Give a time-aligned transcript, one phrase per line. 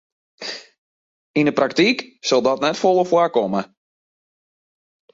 [1.39, 1.97] Yn 'e praktyk
[2.27, 3.61] sil dat net folle foarkomme.